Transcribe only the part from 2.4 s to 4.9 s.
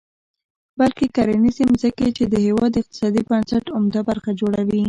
هېواد د اقتصادي بنسټ عمده برخه جوړوي.